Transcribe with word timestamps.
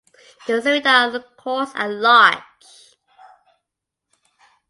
The 0.47 0.53
soredia 0.53 1.13
are 1.13 1.23
coarse 1.37 1.69
and 1.75 2.01
large. 2.01 2.41